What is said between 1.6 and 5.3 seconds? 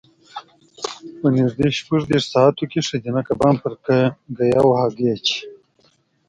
شپږ دېرش ساعتو کې ښځینه کبان پر ګیاوو هګۍ